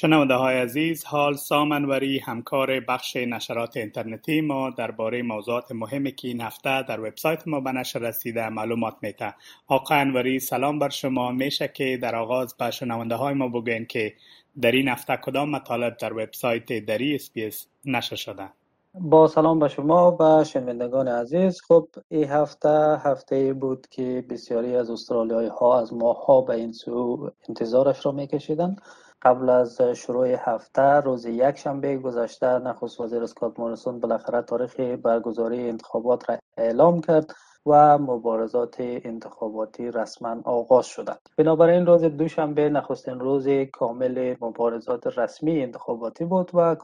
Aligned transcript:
شنونده 0.00 0.34
های 0.34 0.58
عزیز 0.58 1.04
حال 1.04 1.34
سامنوری 1.34 2.18
همکار 2.18 2.80
بخش 2.80 3.16
نشرات 3.16 3.76
اینترنتی 3.76 4.40
ما 4.40 4.70
درباره 4.70 5.22
موضوعات 5.22 5.72
مهمی 5.72 6.12
که 6.12 6.28
این 6.28 6.40
هفته 6.40 6.82
در 6.82 7.00
وبسایت 7.00 7.48
ما 7.48 7.60
به 7.60 7.72
نشر 7.72 7.98
رسیده 7.98 8.48
معلومات 8.48 8.94
میته. 9.02 9.34
آقا 9.66 9.94
انوری 9.94 10.40
سلام 10.40 10.78
بر 10.78 10.88
شما. 10.88 11.32
میشه 11.32 11.68
که 11.68 11.98
در 12.02 12.16
آغاز 12.16 12.56
به 12.56 12.70
شنونده 12.70 13.14
های 13.14 13.34
ما 13.34 13.48
بگوین 13.48 13.86
که 13.86 14.12
در 14.60 14.72
این 14.72 14.88
هفته 14.88 15.16
کدام 15.16 15.50
مطالب 15.50 15.96
در 15.96 16.12
وبسایت 16.12 16.72
دری 16.72 17.14
اسپیس 17.14 17.66
نشر 17.84 18.16
شده؟ 18.16 18.48
با 18.94 19.28
سلام 19.28 19.58
به 19.58 19.68
شما 19.68 20.16
و 20.20 20.44
شنوندگان 20.44 21.08
عزیز. 21.08 21.60
خب 21.68 21.88
این 22.08 22.24
هفته 22.24 22.98
هفته 22.98 23.52
بود 23.52 23.86
که 23.90 24.24
بسیاری 24.30 24.76
از 24.76 24.90
استرالیایی 24.90 25.48
ها 25.48 25.80
از 25.80 25.92
ماه 25.92 26.26
ها 26.26 26.40
به 26.40 26.54
این 26.54 26.72
سو 26.72 27.30
انتظارش 27.48 28.06
را 28.06 28.12
میکشیدند. 28.12 28.80
قبل 29.22 29.50
از 29.50 29.82
شروع 29.82 30.26
هفته 30.38 30.82
روز 30.82 31.26
یک 31.26 31.56
شنبه 31.56 31.96
گذشته 31.96 32.58
نخست 32.58 33.00
وزیر 33.00 33.22
اسکات 33.22 33.58
موریسون 33.60 34.00
بالاخره 34.00 34.42
تاریخ 34.42 34.80
برگزاری 34.80 35.68
انتخابات 35.68 36.30
را 36.30 36.38
اعلام 36.56 37.00
کرد 37.00 37.34
و 37.66 37.98
مبارزات 37.98 38.76
انتخاباتی 38.80 39.90
رسما 39.90 40.36
آغاز 40.44 40.86
شدند 40.86 41.18
بنابراین 41.36 41.86
روز 41.86 42.04
دوشنبه 42.04 42.68
نخستین 42.68 43.20
روز 43.20 43.48
کامل 43.72 44.34
مبارزات 44.40 45.18
رسمی 45.18 45.62
انتخاباتی 45.62 46.24
بود 46.24 46.50
و 46.54 46.76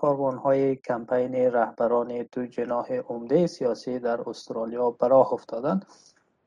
های 0.45 0.77
کمپین 0.77 1.35
رهبران 1.35 2.27
دو 2.33 2.47
جناح 2.47 2.93
عمده 2.93 3.47
سیاسی 3.47 3.99
در 3.99 4.29
استرالیا 4.29 4.91
براه 4.91 5.33
افتادند. 5.33 5.87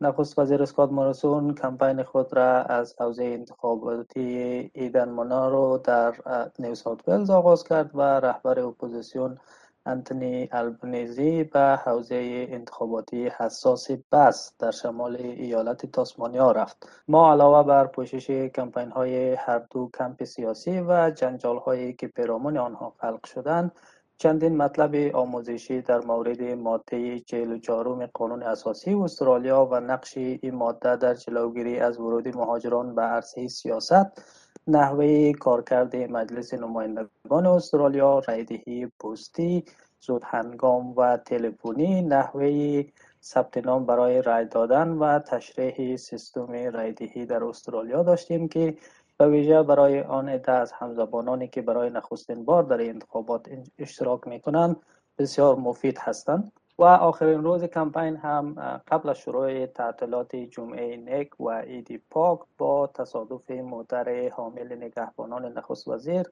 نخست 0.01 0.39
وزیر 0.39 0.61
اسکات 0.63 0.91
مارسون 0.91 1.55
کمپین 1.55 2.03
خود 2.03 2.33
را 2.37 2.63
از 2.63 2.95
حوزه 2.99 3.23
انتخاباتی 3.23 4.71
ایدن 4.73 5.09
رو 5.29 5.77
در 5.83 6.13
نیو 6.59 6.75
ساوت 6.75 7.07
ولز 7.07 7.29
آغاز 7.29 7.63
کرد 7.63 7.91
و 7.93 8.01
رهبر 8.01 8.59
اپوزیسیون 8.59 9.37
انتونی 9.85 10.49
البنیزی 10.51 11.43
به 11.43 11.79
حوزه 11.85 12.47
انتخاباتی 12.49 13.27
حساس 13.27 13.87
بس 14.11 14.53
در 14.59 14.71
شمال 14.71 15.15
ایالت 15.15 15.85
تاسمانیا 15.85 16.51
رفت. 16.51 16.89
ما 17.07 17.31
علاوه 17.31 17.67
بر 17.67 17.87
پوشش 17.87 18.31
کمپین 18.31 18.91
های 18.91 19.33
هر 19.33 19.59
دو 19.59 19.89
کمپ 19.97 20.23
سیاسی 20.23 20.79
و 20.79 21.11
جنجال 21.11 21.57
هایی 21.57 21.93
که 21.93 22.07
پیرامون 22.07 22.57
آنها 22.57 22.93
خلق 22.97 23.25
شدند 23.25 23.71
چندین 24.19 24.57
مطلب 24.57 25.15
آموزشی 25.15 25.81
در 25.81 25.99
مورد 25.99 26.41
ماده 26.41 27.19
44 27.19 28.05
قانون 28.05 28.43
اساسی 28.43 28.93
استرالیا 28.93 29.65
و 29.71 29.79
نقش 29.79 30.17
این 30.17 30.55
ماده 30.55 30.95
در 30.95 31.13
جلوگیری 31.13 31.79
از 31.79 31.99
ورود 31.99 32.37
مهاجران 32.37 32.95
به 32.95 33.01
عرصه 33.01 33.47
سیاست 33.47 34.21
نحوه 34.67 35.31
کارکرد 35.31 35.95
مجلس 35.95 36.53
نمایندگان 36.53 37.45
استرالیا 37.45 38.19
رایدهی 38.19 38.85
پستی 38.85 39.65
زود 39.99 40.21
هنگام 40.25 40.93
و 40.97 41.17
تلفنی 41.17 42.01
نحوه 42.01 42.83
ثبت 43.23 43.57
نام 43.57 43.85
برای 43.85 44.21
رای 44.21 44.45
دادن 44.45 44.87
و 44.89 45.19
تشریح 45.19 45.95
سیستم 45.95 46.51
رایدهی 46.51 47.25
در 47.25 47.43
استرالیا 47.43 48.03
داشتیم 48.03 48.47
که 48.47 48.77
به 49.17 49.27
ویژه 49.27 49.63
برای 49.63 50.01
آن 50.01 50.29
عده 50.29 50.51
از 50.51 50.71
همزبانانی 50.71 51.47
که 51.47 51.61
برای 51.61 51.89
نخستین 51.89 52.45
بار 52.45 52.63
در 52.63 52.81
انتخابات 52.81 53.49
اشتراک 53.79 54.27
می 54.27 54.39
کنند 54.39 54.75
بسیار 55.17 55.55
مفید 55.55 55.97
هستند 55.97 56.51
و 56.79 56.83
آخرین 56.83 57.43
روز 57.43 57.63
کمپین 57.63 58.15
هم 58.15 58.53
قبل 58.87 59.09
از 59.09 59.17
شروع 59.17 59.65
تعطیلات 59.65 60.35
جمعه 60.35 60.97
نک 60.97 61.41
و 61.41 61.47
ایدی 61.47 61.97
پاک 61.97 62.39
با 62.57 62.87
تصادف 62.87 63.51
موتر 63.51 64.29
حامل 64.29 64.75
نگهبانان 64.75 65.45
نخست 65.45 65.87
وزیر 65.87 66.25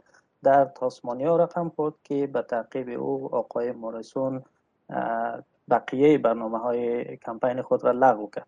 در 0.44 0.66
تاسمانیا 0.66 1.36
رقم 1.36 1.70
خورد 1.70 1.94
که 2.04 2.28
به 2.28 2.42
تعقیب 2.42 2.90
او 3.02 3.36
آقای 3.36 3.72
مورسون 3.72 4.44
بقیه 5.70 6.18
برنامه 6.18 6.58
های 6.58 7.18
کمپین 7.18 7.62
خود 7.62 7.84
را 7.84 7.92
لغو 7.92 8.30
کرد. 8.30 8.48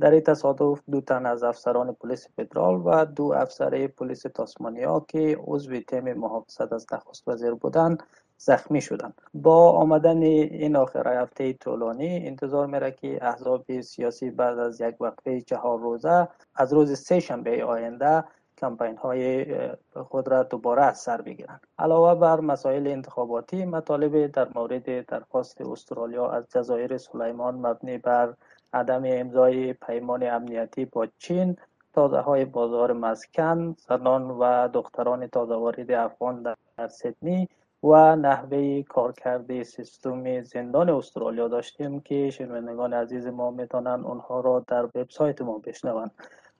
در 0.00 0.10
این 0.10 0.20
تصادف 0.20 0.80
دو 0.90 1.00
تن 1.00 1.26
از 1.26 1.42
افسران 1.42 1.92
پلیس 1.92 2.28
فدرال 2.36 2.82
و 2.84 3.04
دو 3.04 3.32
افسر 3.36 3.86
پلیس 3.86 4.22
تاسمانیا 4.22 5.04
که 5.08 5.38
عضو 5.44 5.80
تیم 5.80 6.12
محافظت 6.12 6.72
از 6.72 6.86
نخست 6.92 7.28
وزیر 7.28 7.54
بودند 7.54 8.02
زخمی 8.36 8.80
شدند. 8.80 9.14
با 9.34 9.70
آمدن 9.72 10.22
این 10.22 10.76
آخر 10.76 11.22
هفته 11.22 11.52
طولانی 11.52 12.26
انتظار 12.26 12.66
میره 12.66 12.90
که 12.90 13.24
احزاب 13.24 13.80
سیاسی 13.80 14.30
بعد 14.30 14.58
از 14.58 14.80
یک 14.80 15.00
وقفه 15.00 15.40
چهار 15.40 15.78
روزه 15.78 16.28
از 16.54 16.72
روز 16.72 16.98
سه 16.98 17.20
شنبه 17.20 17.64
آینده 17.64 18.24
کمپین 18.58 18.96
های 18.96 19.46
خود 19.94 20.28
را 20.28 20.42
دوباره 20.42 20.82
از 20.82 20.98
سر 20.98 21.22
بگیرند. 21.22 21.60
علاوه 21.78 22.20
بر 22.20 22.40
مسائل 22.40 22.86
انتخاباتی 22.86 23.64
مطالب 23.64 24.26
در 24.26 24.48
مورد 24.54 25.06
درخواست 25.06 25.60
استرالیا 25.60 26.30
از 26.30 26.44
جزایر 26.50 26.98
سلیمان 26.98 27.54
مبنی 27.54 27.98
بر 27.98 28.34
عدم 28.72 29.02
امضای 29.06 29.72
پیمان 29.72 30.22
امنیتی 30.22 30.84
با 30.84 31.06
چین 31.18 31.56
تازه 31.94 32.18
های 32.18 32.44
بازار 32.44 32.92
مسکن 32.92 33.76
زنان 33.88 34.30
و 34.30 34.68
دختران 34.68 35.26
تازه 35.26 35.54
وارد 35.54 35.90
افغان 35.90 36.42
در 36.42 36.88
سیدنی 36.88 37.48
و 37.82 38.16
نحوه 38.16 38.82
کارکرد 38.82 39.62
سیستم 39.62 40.42
زندان 40.42 40.90
استرالیا 40.90 41.48
داشتیم 41.48 42.00
که 42.00 42.30
شنوندگان 42.30 42.92
عزیز 42.94 43.26
ما 43.26 43.50
می‌تونن 43.50 44.04
اونها 44.04 44.40
را 44.40 44.64
در 44.68 44.84
وبسایت 44.84 45.42
ما 45.42 45.58
بشنوند 45.58 46.10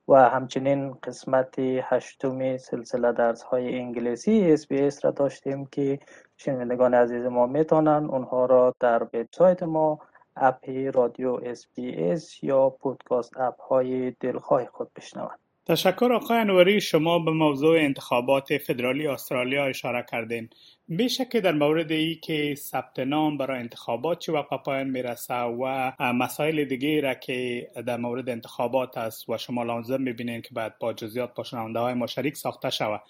و 0.09 0.15
همچنین 0.15 0.93
قسمت 1.03 1.55
هشتم 1.59 2.57
سلسله 2.57 3.13
درس 3.13 3.43
های 3.43 3.79
انگلیسی 3.79 4.53
SBS 4.71 5.05
را 5.05 5.11
داشتیم 5.11 5.67
که 5.67 5.99
شنوندگان 6.37 6.95
عزیز 6.95 7.25
ما 7.25 7.47
می‌تونن 7.47 8.09
اونها 8.11 8.47
را 8.47 8.75
در 8.81 9.03
وبسایت 9.03 9.63
ما 9.63 9.99
app 10.41 10.71
رادیو 10.95 11.41
SBS 11.79 12.45
یا 12.45 12.71
podcast 12.71 13.37
app 13.37 13.61
های 13.61 14.11
دلخواه 14.21 14.67
خود 14.67 14.91
بشنوند. 14.97 15.39
تشکر 15.67 16.13
آقای 16.13 16.39
انوری 16.39 16.81
شما 16.81 17.19
به 17.19 17.31
موضوع 17.31 17.79
انتخابات 17.79 18.59
فدرالی 18.59 19.07
استرالیا 19.07 19.65
اشاره 19.65 20.07
کردین. 20.11 20.49
میشه 20.89 21.25
که 21.25 21.41
در 21.41 21.53
مورد 21.53 21.93
ای 21.93 22.15
که 22.15 22.55
ثبت 22.55 22.99
نام 22.99 23.39
برای 23.39 23.59
انتخابات 23.59 24.19
چی 24.19 24.33
وقت 24.33 24.63
پایان 24.65 24.89
می‌رسه 24.89 25.35
و 25.35 25.93
مسائل 26.01 26.65
دیگه 26.65 27.01
را 27.01 27.15
که 27.15 27.69
در 27.87 27.97
مورد 27.97 28.29
انتخابات 28.29 28.99
است 28.99 29.29
و 29.29 29.39
شما 29.39 29.63
لازم 29.63 30.03
می‌بینین 30.03 30.43
که 30.43 30.49
باید 30.55 30.79
با 30.79 30.93
جزیات 30.93 31.35
با 31.35 31.81
های 31.81 31.95
ما 31.95 32.07
شریک 32.07 32.37
ساخته 32.37 32.71
شود. 32.71 33.01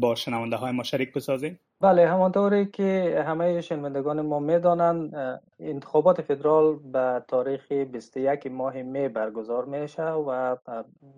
با 0.00 0.14
شنونده 0.14 0.56
های 0.56 0.72
ما 0.72 0.82
شریک 0.82 1.12
بسازیم؟ 1.12 1.60
بله 1.80 2.08
همانطوری 2.08 2.66
که 2.66 3.22
همه 3.26 3.60
شنوندگان 3.60 4.20
ما 4.20 4.38
می‌دانند 4.38 5.14
انتخابات 5.60 6.22
فدرال 6.22 6.76
به 6.76 7.24
تاریخ 7.28 7.72
21 7.72 8.46
ماه 8.46 8.82
می 8.82 9.08
برگزار 9.08 9.64
میشه 9.64 10.10
و 10.10 10.56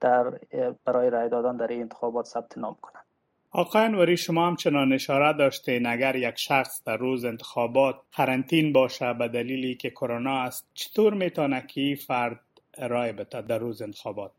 در 0.01 0.39
برای 0.85 1.11
رای 1.11 1.29
دادن 1.29 1.57
در 1.57 1.67
این 1.67 1.81
انتخابات 1.81 2.27
ثبت 2.27 2.59
نام 2.59 2.77
کنند 2.83 3.05
آقای 3.51 3.83
انوری 3.83 4.17
شما 4.17 4.47
همچنان 4.47 4.93
اشاره 4.93 5.39
داشتین 5.39 5.87
اگر 5.87 6.17
یک 6.17 6.39
شخص 6.39 6.83
در 6.85 6.97
روز 6.97 7.25
انتخابات 7.25 7.97
قرنطین 8.13 8.73
باشه 8.73 9.13
به 9.13 9.29
دلیلی 9.29 9.75
که 9.75 9.91
کرونا 9.91 10.43
است 10.43 10.67
چطور 10.75 11.15
می‌تونه 11.15 11.67
که 11.67 11.99
فرد 12.07 12.41
رای 12.79 13.13
بده 13.13 13.43
در 13.43 13.59
روز 13.59 13.83
انتخابات؟ 13.83 14.31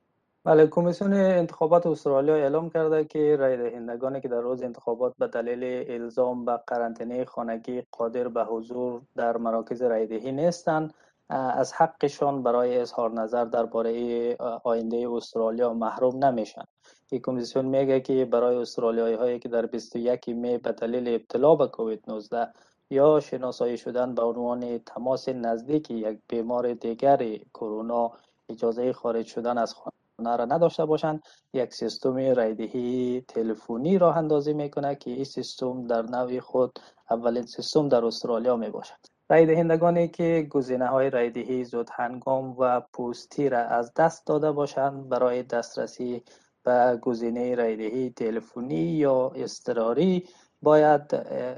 بله 0.44 0.68
کمیسیون 0.68 1.13
انتخابات 1.13 1.88
استرالیا 1.88 2.36
اعلام 2.36 2.69
کرده 2.69 3.06
که 3.06 3.36
رای 3.36 3.57
دهندگانی 3.57 4.22
که 4.22 4.27
در 4.27 4.42
روز 4.42 4.63
انتخابات 4.63 5.13
به 5.19 5.27
دلیل 5.27 5.92
الزام 5.92 6.45
به 6.45 6.60
قرنطینه 6.68 7.25
خانگی 7.25 7.83
قادر 7.92 8.27
به 8.27 8.44
حضور 8.44 9.01
در 9.15 9.38
مراکز 9.38 9.81
رای 9.81 10.07
دهی 10.07 10.31
نیستند 10.31 10.94
از 11.29 11.73
حقشان 11.73 12.43
برای 12.43 12.77
اظهار 12.77 13.11
نظر 13.11 13.45
درباره 13.45 14.35
آینده 14.63 15.09
استرالیا 15.11 15.73
محروم 15.73 16.25
نمیشن. 16.25 16.63
این 17.11 17.21
کمیسیون 17.21 17.65
میگه 17.65 17.99
که 18.01 18.25
برای 18.25 18.55
استرالیایی 18.55 19.15
هایی 19.15 19.39
که 19.39 19.49
در 19.49 19.65
21 19.65 20.29
می 20.29 20.57
به 20.57 20.71
دلیل 20.71 21.15
ابتلا 21.15 21.55
به 21.55 21.67
کووید 21.67 22.03
19 22.07 22.47
یا 22.89 23.19
شناسایی 23.19 23.77
شدن 23.77 24.15
به 24.15 24.21
عنوان 24.21 24.77
تماس 24.77 25.29
نزدیک 25.29 25.91
یک 25.91 26.19
بیمار 26.27 26.73
دیگر 26.73 27.37
کرونا 27.53 28.11
اجازه 28.49 28.93
خارج 28.93 29.25
شدن 29.25 29.57
از 29.57 29.73
خانه 29.73 30.37
را 30.37 30.45
نداشته 30.45 30.85
باشند 30.85 31.23
یک 31.53 31.73
سیستم 31.73 32.15
رایدهی 32.15 33.21
تلفنی 33.27 33.97
راه 33.97 34.17
اندازی 34.17 34.53
می‌کنه 34.53 34.95
که 34.95 35.11
این 35.11 35.23
سیستم 35.23 35.87
در 35.87 36.01
نوع 36.01 36.39
خود 36.39 36.79
اولین 37.11 37.45
سیستم 37.45 37.89
در 37.89 38.05
استرالیا 38.05 38.55
می 38.55 38.69
باشد 38.69 39.19
رای 39.31 39.45
دهندگانی 39.45 40.07
که 40.07 40.47
گزینه 40.49 40.87
های 40.87 41.09
رای 41.09 41.29
دهی 41.29 41.63
زود 41.63 41.89
هنگام 41.93 42.55
و 42.59 42.81
پوستی 42.93 43.49
را 43.49 43.59
از 43.59 43.93
دست 43.93 44.27
داده 44.27 44.51
باشند 44.51 45.09
برای 45.09 45.43
دسترسی 45.43 46.23
به 46.63 46.99
گزینه 47.01 47.55
رای 47.55 47.75
دهی 47.75 48.09
تلفنی 48.09 48.75
یا 48.75 49.31
اضطراری 49.35 50.27
باید 50.61 51.01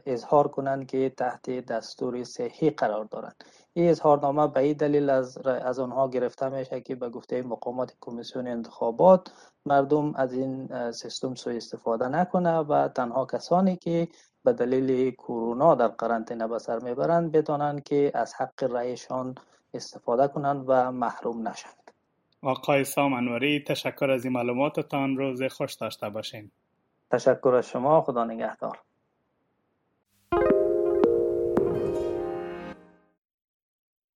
اظهار 0.06 0.48
کنند 0.48 0.88
که 0.88 1.10
تحت 1.10 1.50
دستور 1.50 2.24
صحی 2.24 2.70
قرار 2.70 3.06
دارند. 3.06 3.44
این 3.74 3.90
اظهارنامه 3.90 4.48
به 4.48 4.60
این 4.60 4.78
دلیل 4.78 5.10
از, 5.10 5.38
از 5.38 5.80
آنها 5.80 6.10
گرفته 6.10 6.50
میشه 6.50 6.82
که 6.82 6.96
به 6.96 7.10
گفته 7.10 7.42
مقامات 7.42 7.94
کمیسیون 8.02 8.48
انتخابات 8.48 9.32
مردم 9.66 10.16
از 10.16 10.34
این 10.34 10.92
سیستم 10.92 11.36
سوء 11.36 11.56
استفاده 11.56 12.08
نکنه 12.08 12.58
و 12.58 12.88
تنها 12.88 13.26
کسانی 13.26 13.76
که 13.76 14.08
به 14.44 14.54
دلیل 14.54 15.12
کرونا 15.12 15.76
در 15.76 15.88
قرنطینه 15.88 16.48
به 16.48 16.60
سر 16.60 16.80
می‌برند 16.80 17.32
بدانند 17.32 17.84
که 17.84 18.12
از 18.14 18.34
حق 18.34 18.64
رأیشان 18.64 19.36
استفاده 19.74 20.28
کنند 20.28 20.64
و 20.68 20.92
محروم 20.92 21.48
نشند 21.48 21.92
آقای 22.42 22.84
سام 22.84 23.14
انوری 23.14 23.64
تشکر 23.68 24.12
از 24.12 24.26
این 24.26 24.34
معلوماتتان 24.34 25.18
روز 25.18 25.44
خوش 25.44 25.74
داشته 25.74 26.10
باشین. 26.10 26.52
تشکر 27.12 27.56
از 27.56 27.68
شما 27.68 28.02
خدا 28.02 28.24
نگهدار. 28.24 28.80